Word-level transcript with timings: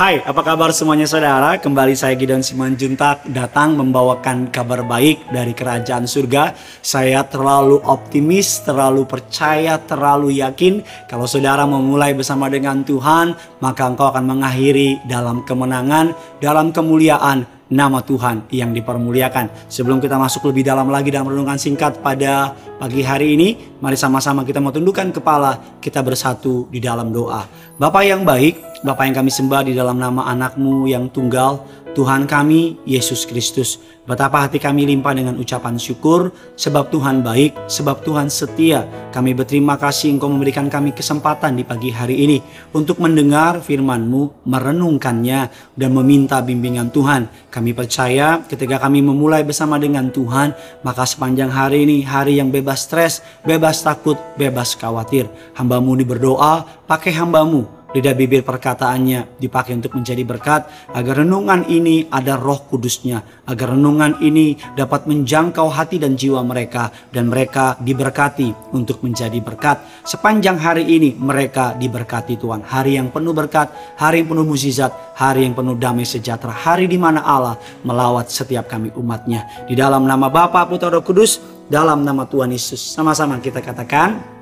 Hai, 0.00 0.16
apa 0.24 0.40
kabar 0.40 0.72
semuanya 0.72 1.04
saudara? 1.04 1.60
Kembali 1.60 1.92
saya 1.92 2.16
Gideon 2.16 2.40
Simanjuntak 2.40 3.20
datang 3.36 3.76
membawakan 3.76 4.48
kabar 4.48 4.80
baik 4.80 5.28
dari 5.28 5.52
kerajaan 5.52 6.08
surga. 6.08 6.56
Saya 6.80 7.20
terlalu 7.28 7.84
optimis, 7.84 8.64
terlalu 8.64 9.04
percaya, 9.04 9.76
terlalu 9.76 10.40
yakin 10.40 10.80
kalau 11.04 11.28
saudara 11.28 11.68
memulai 11.68 12.16
bersama 12.16 12.48
dengan 12.48 12.80
Tuhan, 12.80 13.36
maka 13.60 13.92
engkau 13.92 14.08
akan 14.08 14.24
mengakhiri 14.24 15.04
dalam 15.04 15.44
kemenangan, 15.44 16.16
dalam 16.40 16.72
kemuliaan, 16.72 17.44
nama 17.68 18.00
Tuhan 18.00 18.48
yang 18.56 18.72
dipermuliakan. 18.72 19.68
Sebelum 19.68 20.00
kita 20.00 20.16
masuk 20.16 20.48
lebih 20.48 20.64
dalam 20.64 20.88
lagi 20.88 21.12
dalam 21.12 21.28
renungan 21.28 21.60
singkat 21.60 22.00
pada 22.00 22.56
pagi 22.80 23.04
hari 23.04 23.36
ini, 23.36 23.76
mari 23.84 24.00
sama-sama 24.00 24.48
kita 24.48 24.64
mau 24.64 24.72
tundukkan 24.72 25.12
kepala, 25.12 25.78
kita 25.78 26.00
bersatu 26.00 26.72
di 26.72 26.80
dalam 26.80 27.12
doa. 27.12 27.44
Bapak 27.76 28.02
yang 28.04 28.24
baik, 28.26 28.69
Bapa 28.80 29.04
yang 29.04 29.12
kami 29.12 29.28
sembah 29.28 29.68
di 29.68 29.76
dalam 29.76 30.00
nama 30.00 30.24
anakmu 30.32 30.88
yang 30.88 31.12
tunggal, 31.12 31.68
Tuhan 31.92 32.24
kami, 32.24 32.80
Yesus 32.88 33.28
Kristus. 33.28 33.76
Betapa 34.08 34.40
hati 34.40 34.56
kami 34.56 34.88
limpah 34.88 35.12
dengan 35.12 35.36
ucapan 35.36 35.76
syukur, 35.76 36.32
sebab 36.56 36.88
Tuhan 36.88 37.20
baik, 37.20 37.68
sebab 37.68 38.00
Tuhan 38.00 38.32
setia. 38.32 38.88
Kami 39.12 39.36
berterima 39.36 39.76
kasih 39.76 40.16
Engkau 40.16 40.32
memberikan 40.32 40.72
kami 40.72 40.96
kesempatan 40.96 41.60
di 41.60 41.64
pagi 41.68 41.92
hari 41.92 42.24
ini 42.24 42.40
untuk 42.72 43.04
mendengar 43.04 43.60
firman-Mu, 43.60 44.48
merenungkannya, 44.48 45.40
dan 45.76 45.90
meminta 45.92 46.40
bimbingan 46.40 46.88
Tuhan. 46.88 47.28
Kami 47.52 47.76
percaya 47.76 48.40
ketika 48.48 48.80
kami 48.80 49.04
memulai 49.04 49.44
bersama 49.44 49.76
dengan 49.76 50.08
Tuhan, 50.08 50.56
maka 50.80 51.04
sepanjang 51.04 51.52
hari 51.52 51.84
ini, 51.84 52.00
hari 52.00 52.40
yang 52.40 52.48
bebas 52.48 52.88
stres, 52.88 53.20
bebas 53.44 53.84
takut, 53.84 54.16
bebas 54.40 54.72
khawatir. 54.72 55.28
Hambamu 55.52 56.00
ini 56.00 56.08
berdoa, 56.08 56.64
pakai 56.88 57.12
hambamu 57.12 57.79
lidah 57.90 58.14
bibir 58.14 58.46
perkataannya 58.46 59.40
dipakai 59.42 59.74
untuk 59.74 59.98
menjadi 59.98 60.22
berkat 60.22 60.62
agar 60.94 61.26
renungan 61.26 61.66
ini 61.66 62.06
ada 62.10 62.38
roh 62.38 62.62
kudusnya 62.70 63.22
agar 63.46 63.74
renungan 63.74 64.22
ini 64.22 64.54
dapat 64.78 65.10
menjangkau 65.10 65.66
hati 65.70 65.98
dan 65.98 66.14
jiwa 66.14 66.42
mereka 66.46 66.94
dan 67.10 67.26
mereka 67.26 67.74
diberkati 67.82 68.74
untuk 68.74 69.02
menjadi 69.02 69.38
berkat. 69.42 70.06
Sepanjang 70.06 70.58
hari 70.62 70.86
ini 70.86 71.18
mereka 71.18 71.74
diberkati 71.74 72.38
Tuhan. 72.38 72.62
Hari 72.62 72.98
yang 72.98 73.10
penuh 73.10 73.34
berkat 73.34 73.70
hari 73.98 74.22
yang 74.22 74.28
penuh 74.30 74.46
mukjizat 74.46 74.92
hari 75.20 75.44
yang 75.44 75.52
penuh 75.52 75.76
damai 75.76 76.08
sejahtera 76.08 76.54
hari 76.54 76.88
di 76.88 76.96
mana 76.96 77.20
Allah 77.20 77.60
melawat 77.84 78.32
setiap 78.32 78.70
kami 78.70 78.88
umatnya. 78.96 79.66
Di 79.68 79.76
dalam 79.76 80.08
nama 80.08 80.32
Bapa 80.32 80.64
Putra 80.64 80.88
Roh 80.88 81.04
Kudus 81.04 81.42
dalam 81.68 82.02
nama 82.02 82.24
Tuhan 82.24 82.50
Yesus. 82.50 82.80
Sama-sama 82.80 83.36
kita 83.38 83.60
katakan 83.60 84.39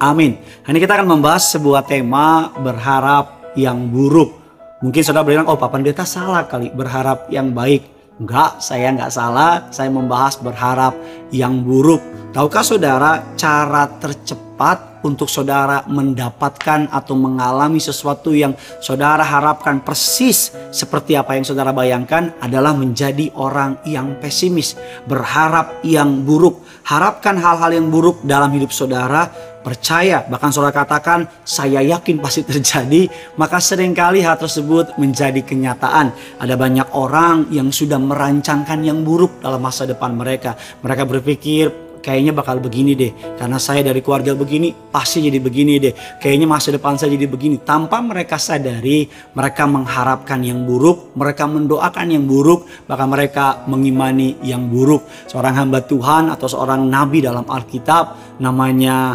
Amin. 0.00 0.40
Hari 0.64 0.72
ini 0.72 0.80
kita 0.80 0.96
akan 0.96 1.12
membahas 1.12 1.52
sebuah 1.52 1.84
tema 1.84 2.56
berharap 2.56 3.52
yang 3.52 3.84
buruk. 3.92 4.32
Mungkin 4.80 5.04
saudara 5.04 5.28
bilang, 5.28 5.44
oh 5.44 5.60
Pak 5.60 5.76
Pendeta 5.76 6.08
salah 6.08 6.48
kali 6.48 6.72
berharap 6.72 7.28
yang 7.28 7.52
baik. 7.52 7.84
Enggak, 8.16 8.64
saya 8.64 8.88
enggak 8.88 9.12
salah. 9.12 9.68
Saya 9.68 9.92
membahas 9.92 10.40
berharap 10.40 10.96
yang 11.28 11.60
buruk. 11.60 12.00
Tahukah 12.32 12.64
saudara 12.64 13.36
cara 13.36 13.92
tercepat 14.00 15.04
untuk 15.04 15.28
saudara 15.28 15.84
mendapatkan 15.88 16.88
atau 16.92 17.14
mengalami 17.16 17.80
sesuatu 17.80 18.32
yang 18.32 18.52
saudara 18.80 19.24
harapkan 19.24 19.80
persis 19.80 20.52
seperti 20.72 21.16
apa 21.16 21.36
yang 21.36 21.44
saudara 21.44 21.72
bayangkan 21.72 22.36
adalah 22.40 22.76
menjadi 22.76 23.32
orang 23.36 23.80
yang 23.88 24.16
pesimis, 24.20 24.76
berharap 25.08 25.80
yang 25.84 26.24
buruk, 26.24 26.60
harapkan 26.84 27.36
hal-hal 27.40 27.72
yang 27.72 27.88
buruk 27.88 28.20
dalam 28.24 28.52
hidup 28.52 28.72
saudara 28.72 29.28
percaya, 29.60 30.24
bahkan 30.26 30.50
saudara 30.50 30.72
katakan 30.72 31.28
saya 31.44 31.84
yakin 31.84 32.20
pasti 32.20 32.42
terjadi, 32.44 33.06
maka 33.36 33.60
sering 33.60 33.92
kali 33.92 34.24
hal 34.24 34.40
tersebut 34.40 34.96
menjadi 34.96 35.40
kenyataan. 35.44 36.12
Ada 36.40 36.54
banyak 36.56 36.88
orang 36.96 37.52
yang 37.52 37.68
sudah 37.68 38.00
merancangkan 38.00 38.80
yang 38.82 39.04
buruk 39.04 39.40
dalam 39.44 39.60
masa 39.60 39.84
depan 39.84 40.16
mereka. 40.16 40.56
Mereka 40.80 41.02
berpikir 41.04 41.90
kayaknya 42.00 42.32
bakal 42.32 42.58
begini 42.58 42.96
deh. 42.96 43.12
Karena 43.36 43.60
saya 43.60 43.84
dari 43.84 44.00
keluarga 44.00 44.32
begini 44.32 44.72
pasti 44.72 45.20
jadi 45.20 45.36
begini 45.38 45.76
deh. 45.78 45.92
Kayaknya 46.18 46.46
masa 46.48 46.72
depan 46.74 46.96
saya 46.96 47.14
jadi 47.14 47.28
begini. 47.28 47.60
Tanpa 47.60 48.00
mereka 48.00 48.40
sadari 48.40 49.06
mereka 49.36 49.68
mengharapkan 49.68 50.40
yang 50.40 50.64
buruk 50.64 51.12
mereka 51.14 51.44
mendoakan 51.44 52.06
yang 52.10 52.24
buruk 52.24 52.66
bahkan 52.88 53.06
mereka 53.06 53.62
mengimani 53.68 54.40
yang 54.42 54.66
buruk. 54.66 55.06
Seorang 55.28 55.54
hamba 55.60 55.84
Tuhan 55.84 56.32
atau 56.32 56.48
seorang 56.48 56.88
nabi 56.88 57.22
dalam 57.22 57.44
Alkitab 57.46 58.40
namanya 58.40 59.14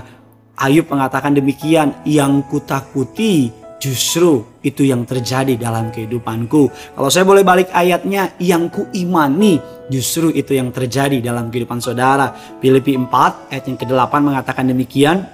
Ayub 0.55 0.87
mengatakan 0.87 1.35
demikian, 1.35 1.91
yang 2.07 2.43
kutakuti 2.47 3.51
justru 3.75 4.47
itu 4.63 4.87
yang 4.87 5.03
terjadi 5.03 5.59
dalam 5.59 5.91
kehidupanku. 5.91 6.71
Kalau 6.95 7.09
saya 7.11 7.27
boleh 7.27 7.43
balik 7.43 7.69
ayatnya, 7.75 8.33
yang 8.39 8.71
kuimani 8.71 9.59
justru 9.91 10.33
itu 10.33 10.57
yang 10.57 10.73
terjadi 10.73 11.21
dalam 11.21 11.51
kehidupan 11.51 11.77
saudara. 11.83 12.33
Filipi 12.63 12.97
4 12.97 13.51
ayat 13.53 13.63
yang 13.67 13.77
ke-8 13.77 14.13
mengatakan 14.23 14.65
demikian. 14.65 15.27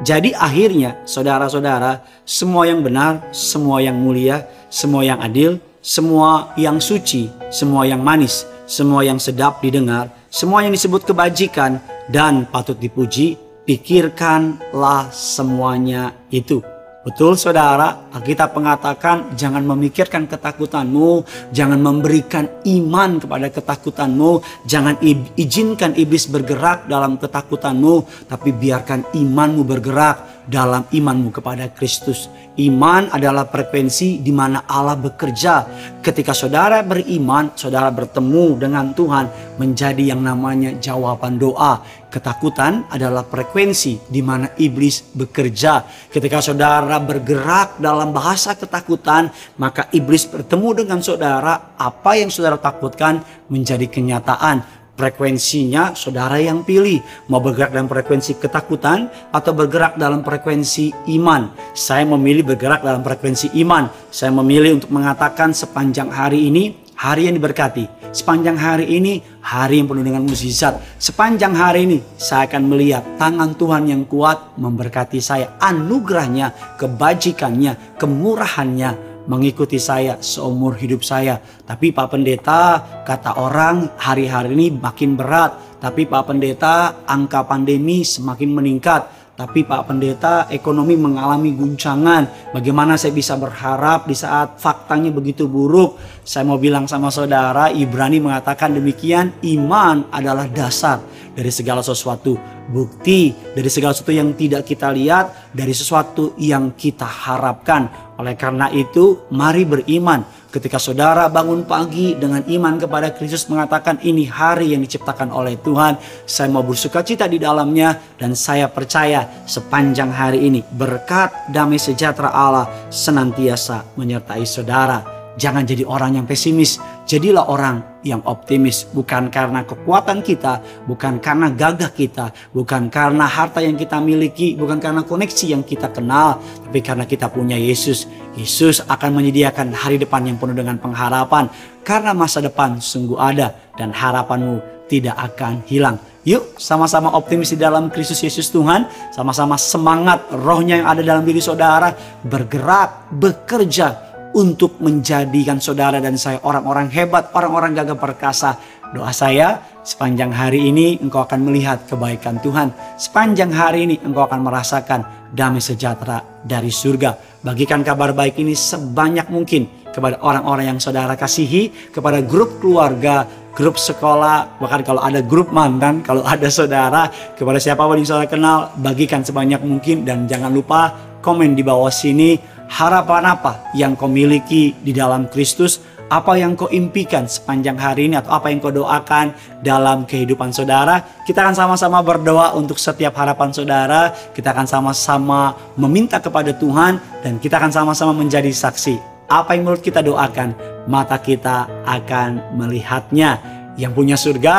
Jadi 0.00 0.32
akhirnya 0.32 0.96
saudara-saudara, 1.04 2.00
semua 2.24 2.64
yang 2.64 2.80
benar, 2.80 3.32
semua 3.36 3.84
yang 3.84 4.00
mulia, 4.00 4.48
semua 4.72 5.04
yang 5.04 5.20
adil, 5.20 5.60
semua 5.84 6.52
yang 6.56 6.80
suci, 6.80 7.28
semua 7.52 7.84
yang 7.84 8.00
manis, 8.00 8.48
semua 8.64 9.04
yang 9.04 9.20
sedap 9.20 9.60
didengar, 9.60 10.08
semua 10.32 10.64
yang 10.64 10.72
disebut 10.72 11.04
kebajikan 11.04 11.80
dan 12.08 12.48
patut 12.48 12.80
dipuji, 12.80 13.36
pikirkanlah 13.70 15.14
semuanya 15.14 16.10
itu. 16.34 16.58
Betul 17.06 17.38
saudara, 17.38 18.10
kita 18.10 18.50
mengatakan 18.50 19.38
jangan 19.38 19.62
memikirkan 19.62 20.26
ketakutanmu, 20.26 21.22
jangan 21.54 21.78
memberikan 21.78 22.50
iman 22.66 23.22
kepada 23.22 23.46
ketakutanmu, 23.46 24.42
jangan 24.66 24.98
izinkan 25.38 25.94
iblis 25.94 26.26
bergerak 26.26 26.90
dalam 26.90 27.14
ketakutanmu, 27.14 28.26
tapi 28.26 28.50
biarkan 28.50 29.06
imanmu 29.14 29.62
bergerak 29.62 30.29
dalam 30.50 30.82
imanmu 30.90 31.30
kepada 31.30 31.70
Kristus. 31.70 32.26
Iman 32.58 33.08
adalah 33.14 33.46
frekuensi 33.46 34.18
di 34.20 34.34
mana 34.34 34.66
Allah 34.66 34.98
bekerja. 34.98 35.64
Ketika 36.02 36.34
saudara 36.34 36.82
beriman, 36.82 37.54
saudara 37.54 37.88
bertemu 37.94 38.58
dengan 38.58 38.90
Tuhan 38.90 39.56
menjadi 39.56 40.12
yang 40.12 40.20
namanya 40.20 40.74
jawaban 40.76 41.38
doa. 41.38 41.80
Ketakutan 42.10 42.90
adalah 42.90 43.22
frekuensi 43.22 44.10
di 44.10 44.18
mana 44.18 44.50
iblis 44.58 45.14
bekerja. 45.14 45.86
Ketika 46.10 46.42
saudara 46.42 46.98
bergerak 46.98 47.78
dalam 47.78 48.10
bahasa 48.10 48.58
ketakutan, 48.58 49.30
maka 49.62 49.86
iblis 49.94 50.26
bertemu 50.26 50.84
dengan 50.84 50.98
saudara. 50.98 51.78
Apa 51.78 52.18
yang 52.18 52.34
saudara 52.34 52.58
takutkan 52.58 53.22
menjadi 53.46 53.86
kenyataan 53.86 54.79
frekuensinya 55.00 55.96
saudara 55.96 56.36
yang 56.36 56.60
pilih 56.60 57.00
mau 57.32 57.40
bergerak 57.40 57.72
dalam 57.72 57.88
frekuensi 57.88 58.36
ketakutan 58.36 59.08
atau 59.32 59.56
bergerak 59.56 59.96
dalam 59.96 60.20
frekuensi 60.20 60.92
iman. 61.16 61.56
Saya 61.72 62.04
memilih 62.04 62.44
bergerak 62.44 62.84
dalam 62.84 63.00
frekuensi 63.00 63.56
iman. 63.64 63.88
Saya 64.12 64.28
memilih 64.36 64.76
untuk 64.76 64.92
mengatakan 64.92 65.56
sepanjang 65.56 66.12
hari 66.12 66.52
ini 66.52 66.76
hari 67.00 67.32
yang 67.32 67.40
diberkati. 67.40 67.88
Sepanjang 68.12 68.60
hari 68.60 68.92
ini 68.92 69.24
hari 69.40 69.80
yang 69.80 69.88
penuh 69.88 70.04
dengan 70.04 70.26
mukjizat. 70.28 71.00
Sepanjang 71.00 71.56
hari 71.56 71.88
ini 71.88 71.98
saya 72.20 72.44
akan 72.44 72.62
melihat 72.68 73.06
tangan 73.16 73.56
Tuhan 73.56 73.88
yang 73.88 74.02
kuat 74.04 74.60
memberkati 74.60 75.16
saya. 75.22 75.56
Anugerahnya, 75.62 76.76
kebajikannya, 76.76 77.96
kemurahannya, 77.96 79.09
mengikuti 79.30 79.78
saya 79.78 80.18
seumur 80.18 80.74
hidup 80.74 81.06
saya. 81.06 81.38
Tapi 81.38 81.94
Pak 81.94 82.10
Pendeta, 82.10 82.62
kata 83.06 83.38
orang 83.38 83.94
hari-hari 83.94 84.58
ini 84.58 84.74
makin 84.74 85.14
berat. 85.14 85.78
Tapi 85.78 86.10
Pak 86.10 86.26
Pendeta, 86.26 87.06
angka 87.06 87.46
pandemi 87.46 88.02
semakin 88.02 88.50
meningkat 88.50 89.19
tapi 89.40 89.64
Pak 89.64 89.88
Pendeta 89.88 90.52
ekonomi 90.52 91.00
mengalami 91.00 91.56
guncangan. 91.56 92.52
Bagaimana 92.52 93.00
saya 93.00 93.16
bisa 93.16 93.40
berharap 93.40 94.04
di 94.04 94.12
saat 94.12 94.60
faktanya 94.60 95.08
begitu 95.08 95.48
buruk? 95.48 95.96
Saya 96.20 96.44
mau 96.44 96.60
bilang 96.60 96.84
sama 96.84 97.08
saudara, 97.08 97.72
Ibrani 97.72 98.20
mengatakan 98.20 98.76
demikian, 98.76 99.32
iman 99.40 100.12
adalah 100.12 100.44
dasar 100.44 101.00
dari 101.32 101.48
segala 101.48 101.80
sesuatu. 101.80 102.36
Bukti 102.68 103.32
dari 103.56 103.72
segala 103.72 103.96
sesuatu 103.96 104.12
yang 104.12 104.36
tidak 104.36 104.68
kita 104.68 104.92
lihat, 104.92 105.56
dari 105.56 105.72
sesuatu 105.72 106.36
yang 106.36 106.76
kita 106.76 107.08
harapkan. 107.08 108.12
Oleh 108.20 108.36
karena 108.36 108.68
itu, 108.68 109.24
mari 109.32 109.64
beriman 109.64 110.20
Ketika 110.50 110.82
saudara 110.82 111.30
bangun 111.30 111.62
pagi 111.62 112.18
dengan 112.18 112.42
iman 112.42 112.74
kepada 112.74 113.14
Kristus 113.14 113.46
mengatakan 113.46 114.02
ini 114.02 114.26
hari 114.26 114.74
yang 114.74 114.82
diciptakan 114.82 115.30
oleh 115.30 115.54
Tuhan. 115.62 115.94
Saya 116.26 116.50
mau 116.50 116.66
bersuka 116.66 117.06
cita 117.06 117.30
di 117.30 117.38
dalamnya 117.38 117.94
dan 118.18 118.34
saya 118.34 118.66
percaya 118.66 119.30
sepanjang 119.46 120.10
hari 120.10 120.50
ini 120.50 120.66
berkat 120.74 121.30
damai 121.54 121.78
sejahtera 121.78 122.34
Allah 122.34 122.66
senantiasa 122.90 123.94
menyertai 123.94 124.42
saudara. 124.42 125.06
Jangan 125.38 125.62
jadi 125.62 125.86
orang 125.86 126.18
yang 126.18 126.26
pesimis, 126.26 126.82
jadilah 127.06 127.46
orang 127.46 127.89
yang 128.02 128.24
optimis. 128.24 128.88
Bukan 128.90 129.28
karena 129.28 129.64
kekuatan 129.64 130.24
kita, 130.24 130.60
bukan 130.88 131.20
karena 131.20 131.52
gagah 131.52 131.92
kita, 131.92 132.32
bukan 132.52 132.88
karena 132.88 133.24
harta 133.28 133.60
yang 133.60 133.76
kita 133.76 134.00
miliki, 134.00 134.56
bukan 134.56 134.80
karena 134.80 135.04
koneksi 135.04 135.46
yang 135.52 135.62
kita 135.64 135.92
kenal, 135.92 136.40
tapi 136.40 136.80
karena 136.80 137.04
kita 137.04 137.28
punya 137.28 137.56
Yesus. 137.56 138.08
Yesus 138.36 138.80
akan 138.86 139.20
menyediakan 139.20 139.74
hari 139.74 140.00
depan 140.00 140.24
yang 140.24 140.36
penuh 140.40 140.56
dengan 140.56 140.80
pengharapan. 140.80 141.50
Karena 141.80 142.12
masa 142.12 142.44
depan 142.44 142.78
sungguh 142.78 143.16
ada 143.16 143.56
dan 143.76 143.90
harapanmu 143.90 144.86
tidak 144.90 145.16
akan 145.16 145.64
hilang. 145.70 145.96
Yuk 146.28 146.60
sama-sama 146.60 147.16
optimis 147.16 147.56
di 147.56 147.58
dalam 147.58 147.88
Kristus 147.88 148.20
Yesus 148.20 148.52
Tuhan. 148.52 148.84
Sama-sama 149.08 149.56
semangat 149.56 150.28
rohnya 150.36 150.84
yang 150.84 150.88
ada 150.92 151.00
dalam 151.00 151.24
diri 151.24 151.40
saudara. 151.40 151.96
Bergerak, 152.20 153.08
bekerja 153.16 154.09
untuk 154.34 154.78
menjadikan 154.78 155.58
saudara 155.58 155.98
dan 155.98 156.14
saya 156.14 156.38
orang-orang 156.46 156.90
hebat, 156.92 157.34
orang-orang 157.34 157.74
gagah 157.74 157.98
perkasa. 157.98 158.56
Doa 158.90 159.14
saya 159.14 159.62
sepanjang 159.86 160.34
hari 160.34 160.66
ini 160.66 160.98
engkau 160.98 161.22
akan 161.22 161.46
melihat 161.46 161.86
kebaikan 161.86 162.42
Tuhan. 162.42 162.74
Sepanjang 162.98 163.54
hari 163.54 163.86
ini 163.86 163.94
engkau 164.02 164.26
akan 164.26 164.42
merasakan 164.42 165.06
damai 165.30 165.62
sejahtera 165.62 166.18
dari 166.42 166.74
surga. 166.74 167.42
Bagikan 167.46 167.86
kabar 167.86 168.10
baik 168.10 168.42
ini 168.42 168.58
sebanyak 168.58 169.30
mungkin 169.30 169.86
kepada 169.94 170.18
orang-orang 170.22 170.74
yang 170.74 170.78
saudara 170.82 171.14
kasihi, 171.14 171.94
kepada 171.94 172.18
grup 172.18 172.58
keluarga, 172.58 173.26
grup 173.54 173.78
sekolah, 173.78 174.58
bahkan 174.58 174.82
kalau 174.82 175.02
ada 175.02 175.22
grup 175.22 175.54
mantan, 175.54 176.02
kalau 176.02 176.26
ada 176.26 176.50
saudara, 176.50 177.10
kepada 177.38 177.62
siapa 177.62 177.86
pun 177.86 177.98
yang 177.98 178.06
saudara 178.10 178.26
kenal, 178.30 178.74
bagikan 178.78 179.22
sebanyak 179.22 179.62
mungkin 179.62 180.02
dan 180.02 180.26
jangan 180.26 180.50
lupa 180.50 180.94
komen 181.22 181.54
di 181.54 181.62
bawah 181.62 181.92
sini 181.92 182.38
harapan 182.70 183.34
apa 183.34 183.74
yang 183.74 183.98
kau 183.98 184.06
miliki 184.06 184.78
di 184.78 184.94
dalam 184.94 185.26
Kristus, 185.26 185.82
apa 186.06 186.38
yang 186.38 186.54
kau 186.54 186.70
impikan 186.70 187.26
sepanjang 187.26 187.74
hari 187.78 188.06
ini 188.06 188.18
atau 188.18 188.30
apa 188.30 188.50
yang 188.50 188.62
kau 188.62 188.70
doakan 188.70 189.34
dalam 189.62 190.06
kehidupan 190.06 190.54
saudara. 190.54 191.02
Kita 191.26 191.42
akan 191.42 191.54
sama-sama 191.54 191.98
berdoa 192.02 192.54
untuk 192.54 192.78
setiap 192.78 193.18
harapan 193.18 193.50
saudara. 193.50 194.14
Kita 194.34 194.54
akan 194.54 194.66
sama-sama 194.70 195.54
meminta 195.74 196.22
kepada 196.22 196.54
Tuhan 196.54 197.02
dan 197.26 197.42
kita 197.42 197.58
akan 197.58 197.74
sama-sama 197.74 198.14
menjadi 198.14 198.50
saksi. 198.50 198.98
Apa 199.30 199.54
yang 199.54 199.66
menurut 199.66 199.82
kita 199.82 200.02
doakan, 200.02 200.54
mata 200.90 201.18
kita 201.18 201.66
akan 201.86 202.58
melihatnya. 202.58 203.38
Yang 203.78 203.92
punya 203.94 204.16
surga, 204.18 204.56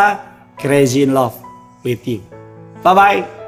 crazy 0.56 1.04
in 1.04 1.12
love 1.12 1.36
with 1.84 2.04
you. 2.08 2.24
Bye-bye. 2.80 3.41